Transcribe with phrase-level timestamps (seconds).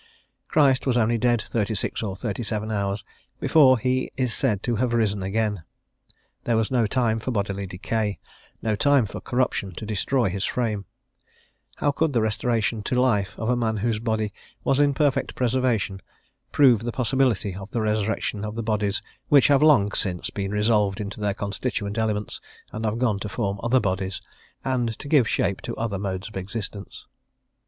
[0.47, 3.03] Christ was only dead thirty six or thirty seven hours
[3.39, 5.61] before he is said to have risen again;
[6.45, 8.17] there was no time for bodily decay,
[8.63, 10.85] no time for corruption to destroy his frame:
[11.75, 14.33] how could the restoration to life of a man whose body
[14.63, 16.01] was in perfect preservation
[16.51, 20.99] prove the possibility of the resurrection of the bodies which have long since been resolved
[20.99, 22.41] into their constituent elements,
[22.71, 24.19] and have gone to form other bodies,
[24.65, 27.05] and to give shape to other modes of existence?